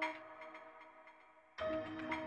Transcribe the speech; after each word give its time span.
Thank 0.00 0.14
you. 2.12 2.19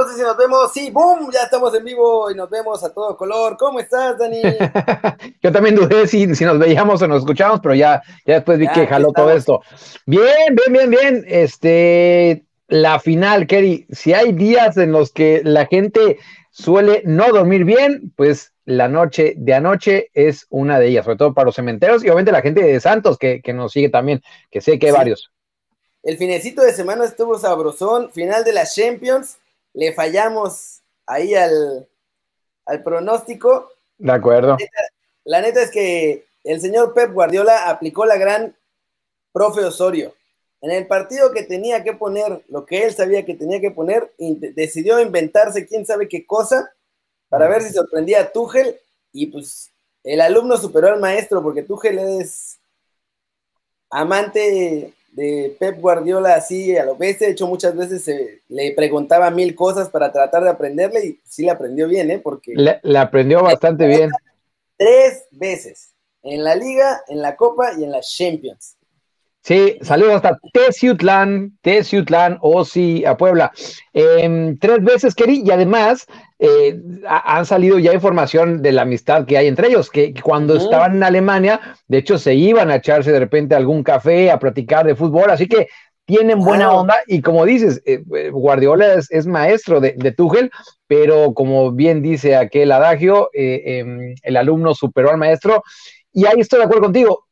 No 0.00 0.08
sé 0.08 0.14
si 0.14 0.22
nos 0.22 0.34
vemos. 0.34 0.72
Sí, 0.72 0.90
boom, 0.90 1.30
ya 1.30 1.42
estamos 1.42 1.74
en 1.74 1.84
vivo 1.84 2.30
y 2.30 2.34
nos 2.34 2.48
vemos 2.48 2.82
a 2.82 2.90
todo 2.90 3.18
color. 3.18 3.58
¿Cómo 3.58 3.80
estás, 3.80 4.16
Dani? 4.16 4.40
Yo 5.42 5.52
también 5.52 5.74
dudé 5.74 6.06
si, 6.06 6.34
si, 6.34 6.46
nos 6.46 6.58
veíamos 6.58 7.02
o 7.02 7.06
nos 7.06 7.18
escuchamos, 7.18 7.60
pero 7.60 7.74
ya, 7.74 8.02
ya 8.24 8.36
después 8.36 8.58
vi 8.58 8.66
que 8.68 8.86
jaló 8.86 9.12
todo 9.12 9.30
esto. 9.30 9.60
Bien, 10.06 10.54
bien, 10.54 10.72
bien, 10.72 10.90
bien. 10.90 11.24
Este, 11.28 12.46
la 12.68 12.98
final, 12.98 13.46
Kerry. 13.46 13.86
Si 13.90 14.14
hay 14.14 14.32
días 14.32 14.78
en 14.78 14.92
los 14.92 15.12
que 15.12 15.42
la 15.44 15.66
gente 15.66 16.18
suele 16.50 17.02
no 17.04 17.28
dormir 17.28 17.66
bien, 17.66 18.10
pues 18.16 18.54
la 18.64 18.88
noche 18.88 19.34
de 19.36 19.52
anoche 19.52 20.08
es 20.14 20.46
una 20.48 20.78
de 20.78 20.88
ellas, 20.88 21.04
sobre 21.04 21.18
todo 21.18 21.34
para 21.34 21.44
los 21.44 21.56
cementeros 21.56 22.02
y 22.02 22.06
obviamente 22.06 22.32
la 22.32 22.40
gente 22.40 22.62
de 22.62 22.80
Santos 22.80 23.18
que, 23.18 23.42
que 23.42 23.52
nos 23.52 23.72
sigue 23.72 23.90
también, 23.90 24.22
que 24.50 24.62
sé 24.62 24.78
que 24.78 24.86
hay 24.86 24.92
varios. 24.92 25.30
El 26.02 26.16
finecito 26.16 26.62
de 26.62 26.72
semana 26.72 27.04
estuvo 27.04 27.38
sabrosón, 27.38 28.10
final 28.12 28.44
de 28.44 28.54
las 28.54 28.74
Champions, 28.74 29.36
le 29.72 29.92
fallamos 29.92 30.82
ahí 31.06 31.34
al, 31.34 31.88
pronóstico. 32.84 33.70
De 33.98 34.12
acuerdo. 34.12 34.56
La 35.24 35.40
neta, 35.40 35.62
es 35.62 35.70
que 35.70 36.26
el 36.44 36.60
señor 36.60 36.94
Pep 36.94 37.12
Guardiola 37.12 37.68
aplicó 37.68 38.06
la 38.06 38.16
gran 38.16 38.56
profe 39.32 39.64
Osorio. 39.64 40.14
En 40.62 40.70
el 40.70 40.86
partido 40.86 41.32
que 41.32 41.42
tenía 41.42 41.82
que 41.82 41.94
poner 41.94 42.44
lo 42.48 42.66
que 42.66 42.84
él 42.84 42.94
sabía 42.94 43.24
que 43.24 43.34
tenía 43.34 43.60
que 43.60 43.70
poner, 43.70 44.12
decidió 44.18 45.00
inventarse 45.00 45.66
quién 45.66 45.86
sabe 45.86 46.08
qué 46.08 46.26
cosa 46.26 46.70
para 47.28 47.48
ver 47.48 47.62
si 47.62 47.72
sorprendía 47.72 48.20
a 48.20 48.32
Tuchel 48.32 48.78
y 49.12 49.26
pues 49.26 49.70
el 50.04 50.20
alumno 50.20 50.56
superó 50.56 50.88
al 50.88 51.00
maestro 51.00 51.42
porque 51.42 51.62
Tuchel 51.62 51.98
es 51.98 52.58
amante 53.90 54.92
de 55.12 55.56
Pep 55.58 55.80
Guardiola 55.80 56.34
así 56.34 56.76
a 56.76 56.84
lo 56.84 56.96
bestia. 56.96 57.26
De 57.26 57.32
hecho, 57.32 57.46
muchas 57.46 57.76
veces 57.76 58.38
le 58.48 58.72
preguntaba 58.72 59.30
mil 59.30 59.54
cosas 59.54 59.88
para 59.88 60.12
tratar 60.12 60.44
de 60.44 60.50
aprenderle 60.50 61.06
y 61.06 61.20
sí 61.24 61.44
le 61.44 61.50
aprendió 61.50 61.88
bien, 61.88 62.10
¿eh? 62.10 62.18
Porque. 62.18 62.54
Le, 62.54 62.98
aprendió 62.98 63.42
bastante 63.42 63.86
bien. 63.86 64.10
Tres 64.76 65.24
veces. 65.30 65.94
En 66.22 66.44
la 66.44 66.54
Liga, 66.54 67.02
en 67.08 67.22
la 67.22 67.36
Copa 67.36 67.72
y 67.78 67.84
en 67.84 67.92
las 67.92 68.14
Champions. 68.14 68.76
Sí, 69.42 69.78
saludos 69.80 70.16
hasta 70.16 70.38
Teciutlán, 70.52 71.58
Teciutlán, 71.62 72.38
o 72.42 72.64
sí, 72.64 73.04
a 73.06 73.16
Puebla. 73.16 73.50
Em, 73.94 74.58
tres 74.58 74.84
veces, 74.84 75.14
Keri, 75.14 75.42
y 75.44 75.50
además 75.50 76.06
eh, 76.42 76.80
han 77.06 77.44
salido 77.44 77.78
ya 77.78 77.92
información 77.92 78.62
de 78.62 78.72
la 78.72 78.82
amistad 78.82 79.26
que 79.26 79.36
hay 79.36 79.46
entre 79.46 79.68
ellos, 79.68 79.90
que, 79.90 80.14
cuando 80.22 80.56
estaban 80.56 80.96
en 80.96 81.02
Alemania, 81.02 81.60
de 81.86 81.98
hecho, 81.98 82.16
se 82.18 82.34
iban 82.34 82.70
a 82.70 82.76
echarse 82.76 83.12
de 83.12 83.18
repente 83.18 83.54
algún 83.54 83.82
café, 83.82 84.30
a 84.30 84.38
platicar 84.38 84.86
de 84.86 84.94
fútbol, 84.94 85.30
así 85.30 85.46
que 85.46 85.68
tienen 86.06 86.40
buena 86.40 86.72
onda, 86.72 86.96
y 87.06 87.20
como 87.20 87.44
dices, 87.44 87.82
eh, 87.84 88.02
eh, 88.16 88.30
Guardiola 88.30 88.94
es, 88.94 89.26
maestro 89.26 89.80
de, 89.80 89.92
de, 89.98 90.12
Tuchel, 90.12 90.50
pero 90.86 91.34
como 91.34 91.72
bien 91.72 92.00
dice 92.00 92.34
aquel 92.34 92.72
adagio, 92.72 93.28
em, 93.34 94.14
el 94.22 94.36
alumno 94.38 94.74
superó 94.74 95.10
al 95.10 95.18
maestro, 95.18 95.62
y 96.10 96.24
ahí 96.24 96.40
estoy 96.40 96.60
de 96.60 96.64
acuerdo 96.64 96.84
contigo. 96.84 97.26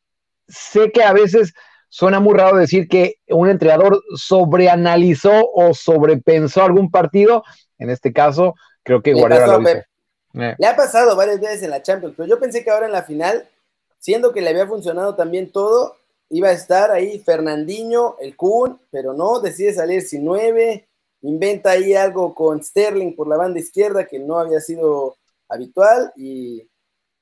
Sé 0.46 0.92
que 0.92 1.02
a 1.02 1.14
veces 1.14 1.54
suena 1.88 2.20
muy 2.20 2.34
raro 2.34 2.58
decir 2.58 2.88
que 2.88 3.14
un 3.28 3.48
entrenador 3.48 4.02
sobreanalizó 4.14 5.50
o 5.54 5.72
sobrepensó 5.72 6.62
algún 6.62 6.90
partido. 6.90 7.42
En 7.78 7.90
este 7.90 8.12
caso, 8.12 8.54
creo 8.88 9.02
que 9.02 9.12
Guardiola 9.12 9.58
lo 9.58 9.60
hizo. 9.60 9.78
Eh. 10.34 10.54
Le 10.58 10.66
ha 10.66 10.74
pasado 10.74 11.14
varias 11.14 11.40
veces 11.40 11.62
en 11.62 11.70
la 11.70 11.82
Champions, 11.82 12.14
pero 12.16 12.26
yo 12.26 12.40
pensé 12.40 12.64
que 12.64 12.70
ahora 12.70 12.86
en 12.86 12.92
la 12.92 13.02
final, 13.02 13.46
siendo 13.98 14.32
que 14.32 14.40
le 14.40 14.48
había 14.48 14.66
funcionado 14.66 15.14
también 15.14 15.52
todo, 15.52 15.96
iba 16.30 16.48
a 16.48 16.52
estar 16.52 16.90
ahí 16.90 17.18
Fernandinho, 17.18 18.16
el 18.18 18.34
Kun, 18.34 18.80
pero 18.90 19.12
no, 19.12 19.40
decide 19.40 19.74
salir 19.74 20.00
sin 20.02 20.24
nueve, 20.24 20.88
inventa 21.20 21.72
ahí 21.72 21.94
algo 21.94 22.34
con 22.34 22.64
Sterling 22.64 23.14
por 23.14 23.28
la 23.28 23.36
banda 23.36 23.60
izquierda 23.60 24.06
que 24.06 24.18
no 24.18 24.38
había 24.38 24.60
sido 24.60 25.16
habitual 25.50 26.10
y, 26.16 26.66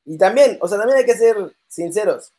y 0.05 0.19
también, 0.19 0.59
o 0.61 0.69
sea, 0.69 0.79
también 0.79 0.99
hay 0.99 1.05
que 1.05 1.17
ser 1.17 1.53
sinceros, 1.67 2.33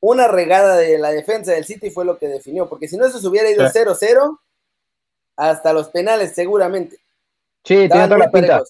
una 0.00 0.28
regada 0.28 0.76
de 0.76 0.98
la 0.98 1.10
defensa 1.10 1.52
del 1.52 1.64
City 1.64 1.88
fue 1.88 2.04
lo 2.04 2.18
que 2.18 2.28
definió, 2.28 2.68
porque 2.68 2.86
si 2.86 2.98
no 2.98 3.06
eso 3.06 3.18
se 3.18 3.26
hubiera 3.26 3.50
ido 3.50 3.64
0-0 3.64 4.38
hasta 5.36 5.72
los 5.72 5.88
penales 5.88 6.34
seguramente. 6.34 6.98
Sí, 7.64 7.88
tiene 7.88 8.04
toda 8.04 8.18
la 8.18 8.30
pinta. 8.30 8.62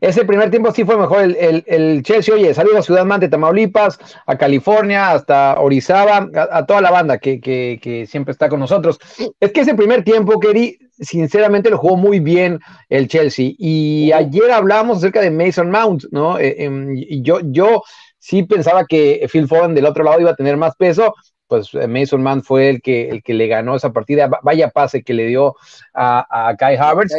Ese 0.00 0.24
primer 0.24 0.50
tiempo 0.50 0.72
sí 0.72 0.84
fue 0.84 0.96
mejor 0.96 1.22
el, 1.22 1.64
el, 1.66 2.02
Chelsea. 2.02 2.34
Oye, 2.34 2.52
salió 2.54 2.76
a 2.76 2.82
Ciudad 2.82 3.04
Mante, 3.04 3.28
Tamaulipas, 3.28 3.98
a 4.26 4.36
California, 4.36 5.12
hasta 5.12 5.58
Orizaba, 5.60 6.28
a, 6.34 6.66
toda 6.66 6.80
la 6.80 6.90
banda 6.90 7.18
que, 7.18 7.40
que, 7.40 8.06
siempre 8.06 8.32
está 8.32 8.48
con 8.48 8.60
nosotros. 8.60 8.98
Es 9.40 9.52
que 9.52 9.62
ese 9.62 9.74
primer 9.74 10.04
tiempo, 10.04 10.38
Kerry, 10.38 10.78
sinceramente 10.98 11.70
lo 11.70 11.78
jugó 11.78 11.96
muy 11.96 12.20
bien 12.20 12.60
el 12.88 13.08
Chelsea. 13.08 13.52
Y 13.58 14.12
ayer 14.12 14.50
hablábamos 14.50 14.98
acerca 14.98 15.20
de 15.20 15.30
Mason 15.30 15.70
Mount, 15.70 16.04
¿no? 16.10 16.38
Eh, 16.38 16.64
em, 16.64 16.94
yo, 17.22 17.40
yo 17.42 17.82
sí 18.18 18.42
pensaba 18.42 18.84
que 18.86 19.26
Phil 19.30 19.48
Foden 19.48 19.74
del 19.74 19.86
otro 19.86 20.04
lado 20.04 20.20
iba 20.20 20.30
a 20.30 20.36
tener 20.36 20.56
más 20.56 20.74
peso, 20.76 21.14
pues 21.46 21.72
eh, 21.74 21.86
Mason 21.86 22.22
Mann 22.22 22.42
fue 22.42 22.68
el 22.68 22.82
que, 22.82 23.08
el 23.08 23.22
que 23.22 23.34
le 23.34 23.46
ganó 23.46 23.76
esa 23.76 23.92
partida. 23.92 24.28
Vaya 24.42 24.70
pase 24.70 25.02
que 25.02 25.14
le 25.14 25.26
dio 25.26 25.54
a, 25.94 26.48
a 26.48 26.56
Kai 26.56 26.76
Havertz. 26.76 27.14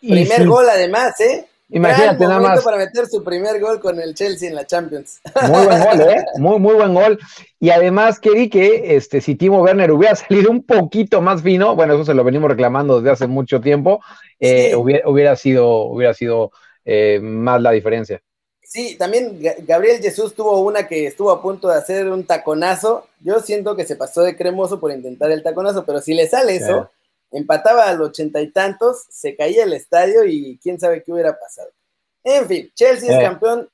Primer 0.00 0.46
gol 0.46 0.68
además, 0.68 1.18
¿eh? 1.20 1.46
Imagínate 1.72 2.24
nada 2.24 2.40
más. 2.40 2.64
para 2.64 2.76
meter 2.76 3.06
su 3.06 3.22
primer 3.22 3.60
gol 3.60 3.80
con 3.80 4.00
el 4.00 4.14
Chelsea 4.14 4.48
en 4.48 4.56
la 4.56 4.66
Champions. 4.66 5.20
Muy 5.48 5.66
buen 5.66 5.84
gol, 5.84 6.00
¿eh? 6.00 6.24
Muy, 6.38 6.58
muy 6.58 6.74
buen 6.74 6.94
gol. 6.94 7.18
Y 7.60 7.70
además, 7.70 8.18
querí 8.18 8.50
que 8.50 8.96
este, 8.96 9.20
si 9.20 9.36
Timo 9.36 9.62
Werner 9.62 9.92
hubiera 9.92 10.16
salido 10.16 10.50
un 10.50 10.64
poquito 10.64 11.20
más 11.20 11.42
fino, 11.42 11.76
bueno, 11.76 11.94
eso 11.94 12.04
se 12.04 12.14
lo 12.14 12.24
venimos 12.24 12.50
reclamando 12.50 12.96
desde 12.96 13.12
hace 13.12 13.26
mucho 13.28 13.60
tiempo, 13.60 14.00
eh, 14.40 14.74
hubiera, 14.74 15.36
sido, 15.36 15.84
hubiera 15.84 16.12
sido 16.12 16.50
eh, 16.84 17.20
más 17.22 17.62
la 17.62 17.70
diferencia. 17.70 18.20
Sí, 18.62 18.96
también 18.96 19.40
Gabriel 19.66 20.00
Jesús 20.00 20.34
tuvo 20.34 20.60
una 20.60 20.86
que 20.86 21.06
estuvo 21.06 21.32
a 21.32 21.42
punto 21.42 21.68
de 21.68 21.76
hacer 21.76 22.08
un 22.08 22.24
taconazo. 22.24 23.06
Yo 23.20 23.40
siento 23.40 23.74
que 23.74 23.84
se 23.84 23.96
pasó 23.96 24.22
de 24.22 24.36
cremoso 24.36 24.78
por 24.78 24.92
intentar 24.92 25.30
el 25.32 25.42
taconazo, 25.42 25.84
pero 25.84 26.00
si 26.00 26.14
le 26.14 26.28
sale 26.28 26.54
eso, 26.54 26.88
empataba 27.32 27.88
al 27.88 28.00
ochenta 28.00 28.40
y 28.40 28.50
tantos, 28.50 29.04
se 29.08 29.36
caía 29.36 29.64
el 29.64 29.72
estadio 29.72 30.24
y 30.24 30.58
quién 30.62 30.78
sabe 30.78 31.02
qué 31.02 31.12
hubiera 31.12 31.38
pasado. 31.38 31.70
En 32.24 32.46
fin, 32.46 32.70
Chelsea 32.74 33.16
es 33.16 33.22
campeón 33.22 33.68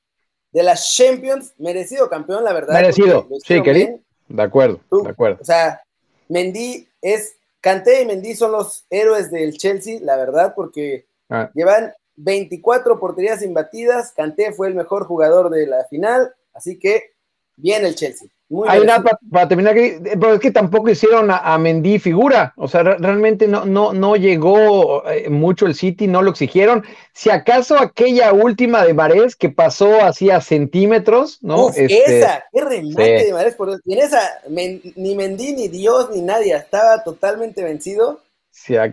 de 0.53 0.63
las 0.63 0.95
Champions, 0.95 1.55
merecido 1.59 2.09
campeón, 2.09 2.45
la 2.45 2.53
verdad. 2.53 2.75
Merecido, 2.75 3.29
sí, 3.45 3.63
querido. 3.63 4.01
De 4.29 4.43
acuerdo, 4.43 4.81
de 4.91 5.11
acuerdo. 5.11 5.39
O 5.41 5.45
sea, 5.45 5.83
Mendy 6.29 6.89
es, 7.01 7.37
Canté 7.61 8.03
y 8.03 8.07
Mendy 8.07 8.35
son 8.35 8.53
los 8.53 8.87
héroes 8.91 9.31
del 9.31 9.57
Chelsea, 9.57 9.99
la 10.03 10.17
verdad, 10.17 10.55
porque 10.55 11.07
ah. 11.29 11.51
llevan 11.55 11.93
24 12.17 12.99
porterías 12.99 13.43
imbatidas. 13.43 14.13
Canté 14.13 14.53
fue 14.53 14.69
el 14.69 14.75
mejor 14.75 15.05
jugador 15.07 15.51
de 15.51 15.67
la 15.67 15.85
final, 15.85 16.35
así 16.55 16.79
que 16.79 17.15
bien 17.57 17.85
el 17.85 17.95
Chelsea. 17.95 18.29
Hay 18.69 18.85
nada 18.85 19.03
para, 19.31 19.49
terminar, 19.49 19.75
pero 19.75 20.35
es 20.35 20.41
que 20.41 20.53
tampoco 20.53 20.89
hicieron 20.89 21.31
a, 21.31 21.59
Mendy 21.59 21.99
figura, 21.99 22.55
o 22.57 22.69
sea, 22.69 22.85
realmente 22.85 23.49
no, 23.49 23.65
no, 23.65 23.93
no 23.93 24.15
llegó 24.15 25.05
eh, 25.11 25.29
mucho 25.29 25.67
el 25.67 25.75
City, 25.75 26.07
no 26.07 26.23
lo 26.23 26.31
exigieron. 26.31 26.85
Si 27.13 27.29
acaso 27.29 27.77
aquella 27.77 28.33
última 28.33 28.85
de 28.85 28.95
Marés 28.95 29.35
que 29.35 29.49
pasó 29.49 30.01
así 30.01 30.31
a 30.31 30.41
centímetros, 30.41 31.43
¿no? 31.43 31.71
Este, 31.71 32.19
esa, 32.19 32.45
qué 32.53 32.61
remate 32.61 33.25
de 33.25 33.33
Marés, 33.33 33.57
por 33.57 33.81
y 33.85 33.93
en 33.93 33.99
esa 33.99 34.21
ni 34.49 35.17
Mendy, 35.17 35.53
ni 35.53 35.67
Dios, 35.67 36.11
ni 36.11 36.23
nadie, 36.23 36.55
estaba 36.55 37.03
totalmente 37.03 37.65
vencido. 37.65 38.21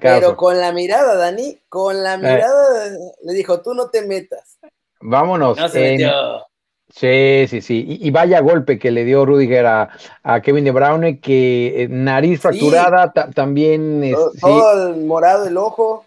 Pero 0.01 0.35
con 0.35 0.59
la 0.59 0.71
mirada, 0.71 1.15
Dani, 1.15 1.59
con 1.69 2.03
la 2.03 2.15
eh. 2.15 2.17
mirada 2.17 2.89
le 3.23 3.33
dijo, 3.33 3.61
tú 3.61 3.73
no 3.73 3.89
te 3.89 4.01
metas. 4.01 4.57
Vámonos. 4.99 5.57
Sí, 6.95 7.47
sí, 7.49 7.61
sí. 7.61 7.97
Y, 8.01 8.11
vaya 8.11 8.39
golpe 8.39 8.77
que 8.77 8.91
le 8.91 9.03
dio 9.03 9.25
Rudiger 9.25 9.65
a, 9.65 9.89
Kevin 10.43 10.63
De 10.63 10.69
Bruyne, 10.71 11.19
que 11.19 11.83
eh, 11.83 11.87
nariz 11.89 12.39
fracturada 12.39 13.11
también. 13.33 14.03
Es, 14.03 14.15
todo, 14.39 14.89
el 14.89 15.03
morado 15.03 15.47
el 15.47 15.57
ojo. 15.57 16.05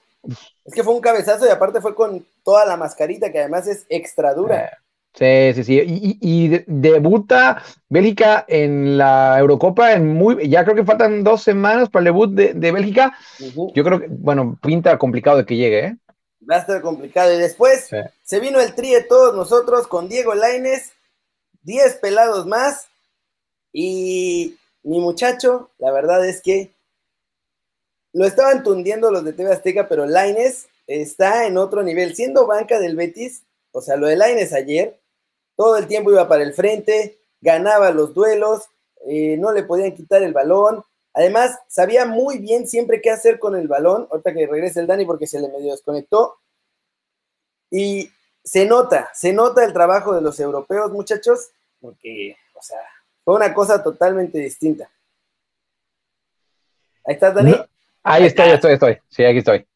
Es 0.64 0.72
que 0.72 0.84
fue 0.84 0.94
un 0.94 1.00
cabezazo 1.00 1.44
y 1.44 1.50
aparte 1.50 1.80
fue 1.80 1.96
con 1.96 2.24
toda 2.44 2.64
la 2.66 2.76
mascarita, 2.76 3.32
que 3.32 3.40
además 3.40 3.66
es 3.66 3.84
extra 3.88 4.32
dura. 4.32 4.64
Eh, 4.64 4.70
Sí, 5.16 5.54
sí, 5.54 5.64
sí. 5.64 6.18
Y, 6.20 6.62
debuta 6.66 7.62
Bélgica 7.88 8.44
en 8.46 8.98
la 8.98 9.38
Eurocopa 9.38 9.94
en 9.94 10.12
muy, 10.12 10.46
ya 10.46 10.62
creo 10.62 10.76
que 10.76 10.84
faltan 10.84 11.24
dos 11.24 11.42
semanas 11.42 11.88
para 11.88 12.00
el 12.00 12.04
debut 12.04 12.30
de, 12.34 12.72
Bélgica. 12.72 13.16
Yo 13.74 13.82
creo 13.82 13.98
que, 13.98 14.08
bueno, 14.10 14.58
pinta 14.60 14.98
complicado 14.98 15.38
de 15.38 15.46
que 15.46 15.56
llegue, 15.56 15.86
¿eh? 15.86 15.96
Va 16.48 16.56
a 16.56 16.60
estar 16.60 16.80
complicado. 16.82 17.32
Y 17.34 17.38
después 17.38 17.88
se 18.22 18.40
vino 18.40 18.60
el 18.60 18.74
tri 18.74 18.92
de 18.92 19.02
todos 19.02 19.34
nosotros 19.34 19.86
con 19.86 20.08
Diego 20.08 20.34
Laines, 20.34 20.92
10 21.62 21.96
pelados 21.96 22.46
más. 22.46 22.88
Y 23.72 24.56
mi 24.82 25.00
muchacho, 25.00 25.70
la 25.78 25.92
verdad 25.92 26.26
es 26.26 26.40
que 26.40 26.72
lo 28.12 28.24
estaban 28.24 28.62
tundiendo 28.62 29.10
los 29.10 29.24
de 29.24 29.32
TV 29.32 29.52
Azteca, 29.52 29.88
pero 29.88 30.06
Laines 30.06 30.68
está 30.86 31.46
en 31.46 31.58
otro 31.58 31.82
nivel. 31.82 32.14
Siendo 32.14 32.46
banca 32.46 32.78
del 32.78 32.96
Betis, 32.96 33.42
o 33.72 33.82
sea, 33.82 33.96
lo 33.96 34.06
de 34.06 34.16
Laines 34.16 34.52
ayer, 34.52 34.98
todo 35.56 35.76
el 35.76 35.86
tiempo 35.86 36.10
iba 36.10 36.28
para 36.28 36.42
el 36.42 36.54
frente, 36.54 37.18
ganaba 37.40 37.90
los 37.90 38.14
duelos, 38.14 38.70
eh, 39.06 39.36
no 39.38 39.52
le 39.52 39.64
podían 39.64 39.92
quitar 39.92 40.22
el 40.22 40.32
balón. 40.32 40.82
Además, 41.16 41.58
sabía 41.66 42.04
muy 42.04 42.36
bien 42.36 42.68
siempre 42.68 43.00
qué 43.00 43.10
hacer 43.10 43.38
con 43.38 43.56
el 43.56 43.68
balón. 43.68 44.06
Ahorita 44.10 44.34
que 44.34 44.46
regrese 44.46 44.80
el 44.80 44.86
Dani 44.86 45.06
porque 45.06 45.26
se 45.26 45.40
le 45.40 45.48
medio 45.48 45.72
desconectó. 45.72 46.36
Y 47.70 48.10
se 48.44 48.66
nota, 48.66 49.10
se 49.14 49.32
nota 49.32 49.64
el 49.64 49.72
trabajo 49.72 50.14
de 50.14 50.20
los 50.20 50.38
europeos, 50.38 50.92
muchachos, 50.92 51.48
porque, 51.80 52.36
o 52.54 52.62
sea, 52.62 52.80
fue 53.24 53.34
una 53.34 53.54
cosa 53.54 53.82
totalmente 53.82 54.38
distinta. 54.38 54.90
Ahí 57.06 57.14
estás, 57.14 57.34
Dani. 57.34 57.54
ahí 58.02 58.26
estoy, 58.26 58.50
estoy, 58.50 58.72
estoy. 58.74 58.98
Sí, 59.08 59.24
aquí 59.24 59.38
estoy. 59.38 59.66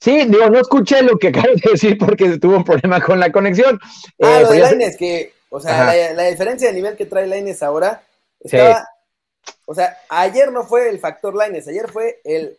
Sí, 0.00 0.24
digo, 0.28 0.48
no 0.48 0.60
escuché 0.60 1.02
lo 1.02 1.18
que 1.18 1.28
acabas 1.28 1.60
de 1.60 1.72
decir 1.72 1.98
porque 1.98 2.38
tuvo 2.38 2.56
un 2.56 2.64
problema 2.64 3.02
con 3.02 3.20
la 3.20 3.30
conexión. 3.30 3.78
Ah, 4.18 4.40
lo 4.40 4.54
eh, 4.54 4.76
de 4.76 4.96
que, 4.96 5.34
o 5.50 5.60
sea, 5.60 6.14
la, 6.14 6.24
diferencia 6.24 6.68
de 6.68 6.74
nivel 6.74 6.96
que 6.96 7.04
trae 7.04 7.26
Laines 7.26 7.62
ahora 7.62 8.02
estaba, 8.40 8.88
o 9.66 9.74
sea, 9.74 9.98
ayer 10.08 10.50
no 10.52 10.64
fue 10.64 10.88
el 10.88 10.98
factor 10.98 11.34
Laines, 11.34 11.68
ayer 11.68 11.88
fue 11.90 12.20
el 12.24 12.58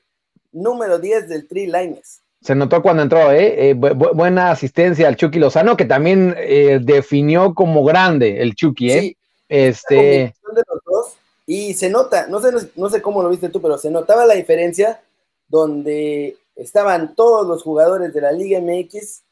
número 0.51 0.99
10 0.99 1.29
del 1.29 1.47
Tri 1.47 1.67
Laines. 1.67 2.21
Se 2.41 2.55
notó 2.55 2.81
cuando 2.81 3.03
entró, 3.03 3.31
¿eh? 3.31 3.69
eh 3.69 3.73
buena 3.73 4.51
asistencia 4.51 5.07
al 5.07 5.15
Chucky 5.15 5.37
Lozano, 5.37 5.77
que 5.77 5.85
también 5.85 6.33
eh, 6.37 6.79
definió 6.81 7.53
como 7.53 7.83
grande 7.83 8.41
el 8.41 8.55
Chucky, 8.55 8.91
¿eh? 8.91 8.99
Sí, 9.01 9.17
este... 9.47 9.95
De 9.95 10.63
los 10.67 10.83
dos, 10.85 11.17
y 11.45 11.73
se 11.73 11.89
nota, 11.89 12.27
no 12.27 12.39
sé, 12.39 12.51
no 12.75 12.89
sé 12.89 13.01
cómo 13.01 13.21
lo 13.21 13.29
viste 13.29 13.49
tú, 13.49 13.61
pero 13.61 13.77
se 13.77 13.91
notaba 13.91 14.25
la 14.25 14.33
diferencia 14.33 15.01
donde 15.47 16.37
estaban 16.55 17.15
todos 17.15 17.45
los 17.47 17.63
jugadores 17.63 18.13
de 18.13 18.21
la 18.21 18.31
Liga 18.31 18.59
MX 18.59 19.23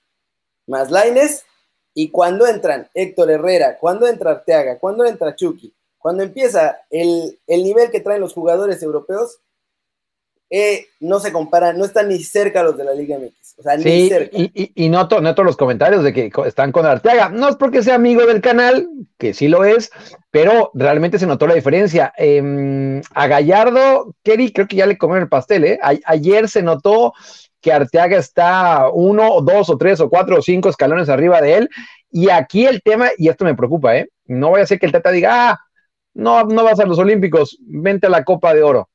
más 0.67 0.91
Laines 0.91 1.45
y 1.93 2.09
cuando 2.09 2.45
entran 2.45 2.89
Héctor 2.93 3.31
Herrera, 3.31 3.77
cuando 3.77 4.07
entra 4.07 4.31
Arteaga, 4.31 4.79
cuando 4.79 5.05
entra 5.05 5.35
Chucky, 5.35 5.73
cuando 5.99 6.23
empieza 6.23 6.79
el, 6.89 7.37
nivel 7.47 7.91
que 7.91 7.99
traen 7.99 8.21
los 8.21 8.33
jugadores 8.33 8.81
europeos, 8.81 9.39
eh, 10.49 10.87
no 10.99 11.19
se 11.19 11.31
compara, 11.31 11.73
no 11.73 11.85
están 11.85 12.07
ni 12.07 12.23
cerca 12.23 12.63
los 12.63 12.75
de 12.75 12.83
la 12.83 12.93
Liga 12.93 13.19
MX. 13.19 13.59
O 13.59 13.61
sea, 13.61 13.77
ni 13.77 14.07
cerca. 14.07 14.35
Y, 14.35 14.71
y, 14.73 14.89
noto, 14.89 15.21
noto, 15.21 15.43
los 15.43 15.57
comentarios 15.57 16.03
de 16.03 16.13
que 16.13 16.31
están 16.45 16.71
con 16.71 16.85
Arteaga. 16.85 17.29
No 17.29 17.49
es 17.49 17.57
porque 17.57 17.83
sea 17.83 17.95
amigo 17.95 18.25
del 18.25 18.41
canal, 18.41 18.89
que 19.17 19.33
sí 19.33 19.47
lo 19.47 19.63
es, 19.65 19.91
pero 20.31 20.71
realmente 20.73 21.19
se 21.19 21.27
notó 21.27 21.45
la 21.45 21.53
diferencia. 21.53 22.13
Em, 22.17 23.01
a 23.13 23.27
Gallardo, 23.27 24.15
Kerry, 24.23 24.51
creo 24.51 24.67
que 24.67 24.77
ya 24.77 24.87
le 24.87 24.97
comieron 24.97 25.23
el 25.23 25.29
pastel, 25.29 25.65
¿eh? 25.65 25.79
ayer 25.81 26.47
se 26.47 26.63
notó 26.63 27.13
que 27.61 27.73
Arteaga 27.73 28.17
está 28.17 28.89
uno, 28.91 29.41
dos 29.41 29.69
o 29.69 29.77
tres 29.77 29.99
o 29.99 30.09
cuatro 30.09 30.37
o 30.37 30.41
cinco 30.41 30.69
escalones 30.69 31.09
arriba 31.09 31.41
de 31.41 31.55
él. 31.55 31.69
Y 32.09 32.29
aquí 32.29 32.65
el 32.65 32.81
tema, 32.81 33.09
y 33.17 33.29
esto 33.29 33.45
me 33.45 33.55
preocupa, 33.55 33.97
¿eh? 33.97 34.09
No 34.25 34.49
voy 34.49 34.61
a 34.61 34.63
hacer 34.63 34.79
que 34.79 34.85
el 34.85 34.91
Tata 34.91 35.11
diga, 35.11 35.51
ah, 35.51 35.59
no, 36.19 36.43
no 36.43 36.63
vas 36.63 36.79
a 36.79 36.85
los 36.85 36.99
Olímpicos, 36.99 37.57
vente 37.61 38.07
a 38.07 38.09
la 38.09 38.23
Copa 38.23 38.53
de 38.53 38.61
Oro. 38.61 38.89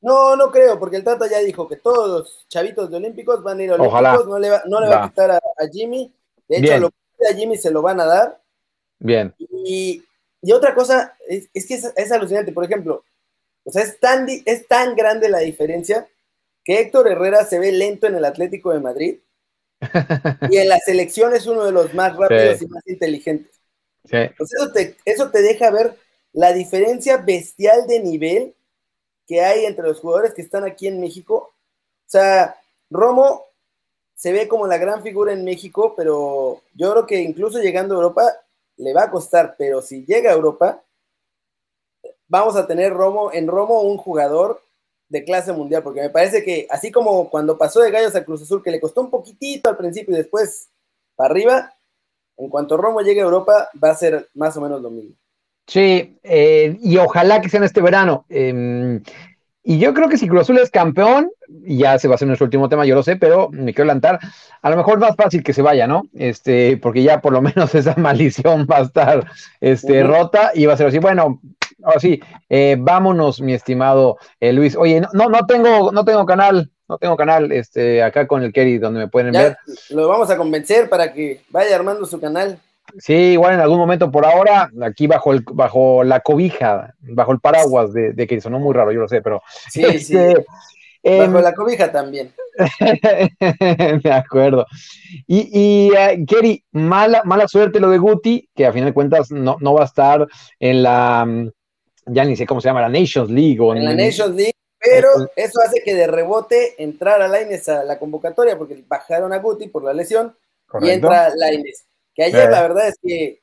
No, 0.00 0.34
no 0.34 0.50
creo, 0.50 0.78
porque 0.80 0.96
el 0.96 1.04
Tata 1.04 1.28
ya 1.28 1.38
dijo 1.38 1.68
que 1.68 1.76
todos 1.76 2.08
los 2.08 2.48
chavitos 2.48 2.90
de 2.90 2.96
Olímpicos 2.96 3.42
van 3.42 3.60
a 3.60 3.62
ir 3.62 3.70
a 3.70 3.74
Olímpicos, 3.74 4.26
no 4.26 4.38
le 4.38 4.50
va, 4.50 4.62
no 4.66 4.80
le 4.80 4.88
va, 4.88 5.04
a 5.04 5.08
quitar 5.08 5.30
a, 5.30 5.40
Jimmy. 5.70 6.12
De 6.48 6.58
hecho, 6.58 6.78
lo 6.78 6.90
que 6.90 7.28
a 7.30 7.36
Jimmy 7.36 7.56
se 7.56 7.70
lo 7.70 7.82
van 7.82 8.00
a 8.00 8.06
dar. 8.06 8.40
Bien. 8.98 9.32
Y, 9.38 10.02
otra 10.52 10.74
cosa, 10.74 11.16
es, 11.28 11.66
que 11.66 11.74
es, 11.74 12.12
alucinante, 12.12 12.52
por 12.52 12.64
ejemplo, 12.64 13.04
o 13.64 13.70
sea, 13.70 13.82
es 13.82 14.00
tan, 14.00 14.26
es 14.28 14.66
tan 14.66 14.96
grande 14.96 15.28
la 15.28 15.38
diferencia 15.38 16.08
que 16.64 16.80
Héctor 16.80 17.08
Herrera 17.08 17.44
se 17.44 17.60
ve 17.60 17.70
lento 17.70 18.08
en 18.08 18.16
el 18.16 18.24
Atlético 18.24 18.72
de 18.72 18.80
Madrid 18.80 19.18
y 20.50 20.56
en 20.56 20.68
la 20.68 20.78
selección 20.78 21.34
es 21.34 21.46
uno 21.46 21.64
de 21.64 21.72
los 21.72 21.94
más 21.94 22.16
rápidos 22.16 22.60
y 22.62 22.66
más 22.66 22.82
inteligentes. 22.88 23.52
Sí. 24.04 24.16
eso, 24.16 24.72
te, 24.72 24.96
eso 25.04 25.30
te 25.30 25.42
deja 25.42 25.70
ver 25.70 25.96
la 26.32 26.52
diferencia 26.52 27.18
bestial 27.18 27.86
de 27.86 28.00
nivel 28.00 28.54
que 29.26 29.40
hay 29.40 29.66
entre 29.66 29.86
los 29.86 30.00
jugadores 30.00 30.34
que 30.34 30.42
están 30.42 30.64
aquí 30.64 30.86
en 30.86 31.00
México. 31.00 31.52
O 32.06 32.10
sea, 32.10 32.56
Romo 32.90 33.44
se 34.14 34.32
ve 34.32 34.48
como 34.48 34.66
la 34.66 34.78
gran 34.78 35.02
figura 35.02 35.32
en 35.32 35.44
México, 35.44 35.94
pero 35.96 36.62
yo 36.74 36.92
creo 36.92 37.06
que 37.06 37.20
incluso 37.20 37.60
llegando 37.60 37.94
a 37.94 37.98
Europa 37.98 38.22
le 38.76 38.92
va 38.92 39.04
a 39.04 39.10
costar, 39.10 39.54
pero 39.58 39.82
si 39.82 40.04
llega 40.04 40.30
a 40.30 40.34
Europa, 40.34 40.82
vamos 42.28 42.56
a 42.56 42.66
tener 42.66 42.92
Romo, 42.92 43.32
en 43.32 43.46
Romo 43.46 43.82
un 43.82 43.96
jugador 43.96 44.62
de 45.08 45.24
clase 45.24 45.52
mundial, 45.52 45.82
porque 45.82 46.00
me 46.00 46.10
parece 46.10 46.42
que 46.42 46.66
así 46.70 46.90
como 46.90 47.28
cuando 47.28 47.58
pasó 47.58 47.80
de 47.80 47.90
Gallos 47.90 48.14
a 48.14 48.24
Cruz 48.24 48.42
Azul, 48.42 48.62
que 48.62 48.70
le 48.70 48.80
costó 48.80 49.02
un 49.02 49.10
poquitito 49.10 49.68
al 49.68 49.76
principio 49.76 50.14
y 50.14 50.18
después 50.18 50.68
para 51.14 51.30
arriba, 51.30 51.74
en 52.38 52.48
cuanto 52.48 52.76
Romo 52.76 53.02
llegue 53.02 53.20
a 53.20 53.24
Europa, 53.24 53.68
va 53.82 53.90
a 53.90 53.96
ser 53.96 54.30
más 54.34 54.56
o 54.56 54.60
menos 54.62 54.80
lo 54.80 54.90
mismo. 54.90 55.14
Sí, 55.66 56.18
eh, 56.22 56.76
y 56.82 56.96
ojalá 56.96 57.40
que 57.40 57.48
sea 57.48 57.58
en 57.58 57.64
este 57.64 57.80
verano. 57.80 58.24
Em, 58.28 59.02
y 59.64 59.78
yo 59.78 59.94
creo 59.94 60.08
que 60.08 60.18
si 60.18 60.26
Cruz 60.26 60.42
Azul 60.42 60.58
es 60.58 60.70
campeón, 60.70 61.30
y 61.64 61.78
ya 61.78 61.98
se 61.98 62.08
va 62.08 62.14
a 62.14 62.16
hacer 62.16 62.26
nuestro 62.26 62.46
último 62.46 62.68
tema, 62.68 62.84
yo 62.84 62.94
lo 62.94 63.02
sé, 63.02 63.16
pero 63.16 63.48
me 63.50 63.72
quiero 63.72 63.86
lanzar, 63.86 64.18
a 64.60 64.70
lo 64.70 64.76
mejor 64.76 64.98
más 64.98 65.14
fácil 65.14 65.42
que 65.42 65.52
se 65.52 65.62
vaya, 65.62 65.86
¿no? 65.86 66.04
Este, 66.14 66.76
porque 66.78 67.02
ya 67.02 67.20
por 67.20 67.32
lo 67.32 67.42
menos 67.42 67.74
esa 67.74 67.94
maldición 67.96 68.66
va 68.70 68.78
a 68.78 68.82
estar 68.82 69.30
este, 69.60 70.02
rota 70.02 70.50
y 70.54 70.66
va 70.66 70.74
a 70.74 70.76
ser 70.76 70.88
así, 70.88 70.98
bueno, 70.98 71.40
así, 71.84 72.20
eh, 72.48 72.76
vámonos, 72.78 73.40
mi 73.40 73.54
estimado 73.54 74.18
eh, 74.40 74.52
Luis. 74.52 74.76
Oye, 74.76 75.00
no, 75.12 75.28
no 75.28 75.46
tengo, 75.46 75.92
no 75.92 76.04
tengo 76.04 76.26
canal, 76.26 76.70
no 76.88 76.98
tengo 76.98 77.16
canal 77.16 77.52
este, 77.52 78.02
acá 78.02 78.26
con 78.26 78.42
el 78.42 78.52
Kerry 78.52 78.78
donde 78.78 79.00
me 79.00 79.08
pueden 79.08 79.32
ver. 79.32 79.56
Lo 79.90 80.08
vamos 80.08 80.30
a 80.30 80.36
convencer 80.36 80.88
para 80.88 81.12
que 81.12 81.40
vaya 81.50 81.74
armando 81.76 82.04
su 82.06 82.20
canal. 82.20 82.58
Sí, 82.98 83.14
igual 83.14 83.54
en 83.54 83.60
algún 83.60 83.78
momento 83.78 84.10
por 84.10 84.26
ahora, 84.26 84.70
aquí 84.82 85.06
bajo 85.06 85.32
el, 85.32 85.44
bajo 85.52 86.04
la 86.04 86.20
cobija, 86.20 86.94
bajo 87.00 87.32
el 87.32 87.40
paraguas 87.40 87.92
de, 87.92 88.12
de 88.12 88.26
que 88.26 88.40
sonó 88.40 88.58
muy 88.58 88.74
raro, 88.74 88.92
yo 88.92 89.00
lo 89.00 89.08
sé, 89.08 89.22
pero. 89.22 89.42
Sí, 89.70 89.82
sí. 89.98 90.16
Este, 90.16 90.44
bajo 91.18 91.38
em, 91.38 91.42
la 91.42 91.54
cobija 91.54 91.90
también. 91.90 92.32
de 94.02 94.12
acuerdo. 94.12 94.66
Y, 95.26 95.50
y 95.52 95.90
uh, 95.90 96.24
Kerry, 96.26 96.64
mala, 96.72 97.22
mala 97.24 97.48
suerte 97.48 97.80
lo 97.80 97.90
de 97.90 97.98
Guti, 97.98 98.48
que 98.54 98.66
a 98.66 98.72
fin 98.72 98.84
de 98.84 98.92
cuentas 98.92 99.30
no, 99.30 99.56
no 99.60 99.74
va 99.74 99.82
a 99.82 99.86
estar 99.86 100.26
en 100.60 100.82
la, 100.82 101.24
mm, 101.26 101.50
ya 102.06 102.24
ni 102.24 102.36
sé 102.36 102.46
cómo 102.46 102.60
se 102.60 102.68
llama, 102.68 102.82
la 102.82 102.88
Nations 102.88 103.30
League. 103.30 103.58
O 103.60 103.74
en, 103.74 103.84
la 103.84 103.94
Nations 103.94 104.34
League, 104.34 104.54
pero 104.78 105.08
eso 105.34 105.60
hace 105.64 105.82
que 105.82 105.94
de 105.94 106.06
rebote 106.06 106.82
entrar 106.82 107.22
a 107.22 107.28
Laines 107.28 107.68
a 107.68 107.84
la 107.84 107.98
convocatoria, 107.98 108.56
porque 108.56 108.82
bajaron 108.86 109.32
a 109.32 109.38
Guti 109.38 109.68
por 109.68 109.82
la 109.82 109.92
lesión 109.92 110.36
y 110.80 110.90
entra 110.90 111.32
Laines. 111.34 111.86
Que 112.14 112.24
ayer 112.24 112.50
la 112.50 112.62
verdad 112.62 112.88
es 112.88 112.98
que 113.02 113.42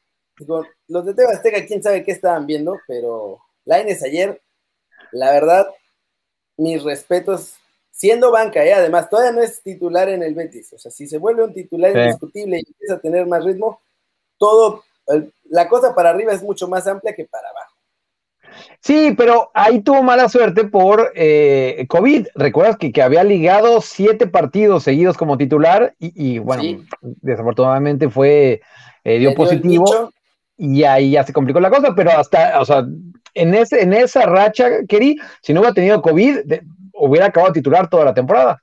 los 0.87 1.05
de 1.05 1.13
Tebastega, 1.13 1.65
quién 1.65 1.83
sabe 1.83 2.03
qué 2.03 2.11
estaban 2.11 2.45
viendo, 2.45 2.79
pero 2.87 3.41
Laines 3.65 4.03
ayer, 4.03 4.41
la 5.11 5.31
verdad, 5.31 5.67
mis 6.57 6.83
respetos, 6.83 7.55
siendo 7.91 8.31
banca, 8.31 8.63
¿eh? 8.63 8.73
además, 8.73 9.09
todavía 9.09 9.31
no 9.31 9.41
es 9.41 9.61
titular 9.61 10.09
en 10.09 10.23
el 10.23 10.33
Betis. 10.33 10.71
O 10.73 10.77
sea, 10.77 10.91
si 10.91 11.07
se 11.07 11.17
vuelve 11.17 11.43
un 11.43 11.53
titular 11.53 11.95
indiscutible 11.95 12.57
y 12.57 12.67
empieza 12.67 12.95
a 12.95 12.99
tener 12.99 13.25
más 13.25 13.43
ritmo, 13.43 13.81
todo, 14.37 14.83
la 15.49 15.67
cosa 15.67 15.93
para 15.93 16.11
arriba 16.11 16.33
es 16.33 16.41
mucho 16.41 16.67
más 16.67 16.87
amplia 16.87 17.13
que 17.13 17.25
para 17.25 17.49
abajo. 17.49 17.68
Sí, 18.79 19.13
pero 19.17 19.51
ahí 19.53 19.81
tuvo 19.81 20.03
mala 20.03 20.29
suerte 20.29 20.65
por 20.65 21.11
eh, 21.15 21.85
COVID. 21.87 22.27
Recuerdas 22.35 22.77
que, 22.77 22.91
que, 22.91 23.01
había 23.01 23.23
ligado 23.23 23.81
siete 23.81 24.27
partidos 24.27 24.83
seguidos 24.83 25.17
como 25.17 25.37
titular 25.37 25.95
y, 25.99 26.39
bueno, 26.39 26.83
desafortunadamente 27.01 28.09
fue, 28.09 28.61
eh, 29.03 29.19
dio 29.19 29.33
positivo 29.33 30.11
y 30.57 30.83
ahí 30.83 31.11
ya 31.11 31.23
se 31.23 31.33
complicó 31.33 31.59
la 31.59 31.69
cosa, 31.69 31.93
pero 31.95 32.11
hasta, 32.11 32.59
o 32.59 32.65
sea, 32.65 32.85
en, 33.33 33.53
ese, 33.53 33.81
en 33.81 33.93
esa 33.93 34.25
racha, 34.25 34.85
Keri, 34.87 35.17
si 35.41 35.53
no 35.53 35.61
hubiera 35.61 35.73
tenido 35.73 36.01
COVID, 36.01 36.39
hubiera 36.93 37.27
acabado 37.27 37.53
titular 37.53 37.89
toda 37.89 38.05
la 38.05 38.13
temporada. 38.13 38.61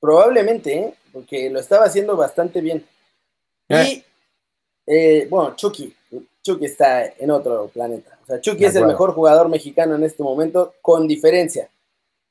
Probablemente, 0.00 0.78
¿eh? 0.78 0.94
porque 1.12 1.48
lo 1.48 1.60
estaba 1.60 1.86
haciendo 1.86 2.14
bastante 2.14 2.60
bien. 2.60 2.84
Y, 3.68 5.24
bueno, 5.30 5.56
Chucky, 5.56 5.95
Chucky 6.46 6.66
está 6.66 7.04
en 7.04 7.30
otro 7.32 7.68
planeta. 7.74 8.16
O 8.22 8.26
sea, 8.26 8.40
Chucky 8.40 8.64
es 8.64 8.76
el 8.76 8.86
mejor 8.86 9.12
jugador 9.14 9.48
mexicano 9.48 9.96
en 9.96 10.04
este 10.04 10.22
momento, 10.22 10.74
con 10.80 11.08
diferencia. 11.08 11.68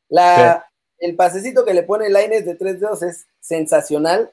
La, 0.08 0.66
El 0.98 1.16
pasecito 1.18 1.66
que 1.66 1.74
le 1.74 1.84
pone 1.84 2.10
Laines 2.10 2.46
de 2.46 2.56
tres 2.56 2.80
dedos 2.80 3.04
es 3.04 3.28
sensacional. 3.42 4.32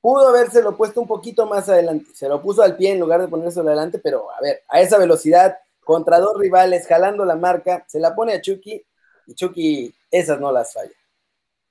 Pudo 0.00 0.28
habérselo 0.28 0.76
puesto 0.76 1.00
un 1.00 1.06
poquito 1.06 1.46
más 1.46 1.68
adelante. 1.68 2.06
Se 2.14 2.28
lo 2.28 2.42
puso 2.42 2.62
al 2.62 2.76
pie 2.76 2.90
en 2.90 3.00
lugar 3.00 3.20
de 3.20 3.28
ponérselo 3.28 3.68
adelante, 3.68 4.00
pero 4.00 4.32
a 4.32 4.40
ver, 4.40 4.62
a 4.68 4.80
esa 4.80 4.98
velocidad, 4.98 5.58
contra 5.84 6.18
dos 6.18 6.36
rivales, 6.36 6.86
jalando 6.88 7.24
la 7.24 7.36
marca, 7.36 7.84
se 7.86 8.00
la 8.00 8.16
pone 8.16 8.32
a 8.32 8.40
Chucky 8.40 8.84
y 9.28 9.34
Chucky 9.34 9.94
esas 10.10 10.40
no 10.40 10.50
las 10.50 10.72
falla. 10.72 10.97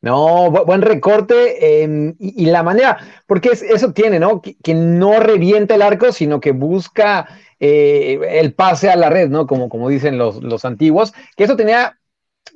No, 0.08 0.50
buen 0.52 0.82
recorte 0.82 1.84
em, 1.84 2.16
y, 2.18 2.46
la 2.46 2.64
manera, 2.64 2.98
porque 3.26 3.50
eso 3.52 3.92
tiene, 3.92 4.20
¿no? 4.20 4.42
Que, 4.42 4.74
no 4.74 5.20
revienta 5.20 5.76
el 5.76 5.82
arco, 5.82 6.14
sino 6.14 6.40
que 6.40 6.52
busca 6.54 7.28
eh, 7.60 8.18
el 8.40 8.54
pase 8.54 8.90
a 8.90 8.96
la 8.96 9.10
red, 9.10 9.28
¿no? 9.28 9.48
Como, 9.48 9.68
como 9.68 9.90
dicen 9.90 10.18
los, 10.18 10.42
los 10.42 10.64
antiguos, 10.64 11.14
que 11.36 11.44
eso 11.44 11.58
tenía 11.58 12.00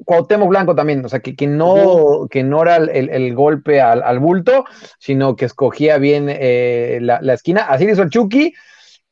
Cuauhtémoc 0.05 0.47
Blanco 0.47 0.75
también, 0.75 1.03
o 1.03 1.09
sea, 1.09 1.19
que, 1.19 1.35
que 1.35 1.45
no, 1.45 2.27
que 2.29 2.41
no 2.41 2.61
era 2.61 2.77
el, 2.77 3.35
golpe 3.35 3.81
al, 3.81 4.19
bulto, 4.19 4.63
sino 4.97 5.35
que 5.35 5.43
escogía 5.43 5.97
bien 5.97 6.27
eh, 6.29 6.99
la, 7.01 7.33
esquina. 7.33 7.63
Así 7.63 7.85
lo 7.85 7.91
hizo 7.91 8.03
el 8.03 8.11
Chucky, 8.11 8.53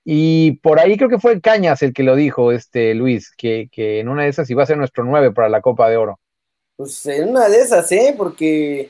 y 0.05 0.53
por 0.61 0.79
ahí 0.79 0.95
creo 0.95 1.09
que 1.09 1.19
fue 1.19 1.41
Cañas 1.41 1.81
el 1.81 1.91
que 1.91 2.03
lo 2.03 2.15
dijo, 2.15 2.53
este 2.53 2.93
Luis, 2.95 3.33
que, 3.37 3.67
que 3.69 3.99
en 3.99 4.07
una 4.07 4.23
de 4.23 4.29
esas 4.29 4.49
iba 4.49 4.63
a 4.63 4.65
ser 4.65 4.77
nuestro 4.77 5.03
9 5.03 5.33
para 5.33 5.49
la 5.49 5.59
Copa 5.59 5.89
de 5.89 5.97
Oro. 5.97 6.19
Pues 6.79 7.05
en 7.07 7.31
una 7.31 7.49
de 7.49 7.59
esas, 7.59 7.91
¿eh? 7.91 8.15
Porque 8.17 8.89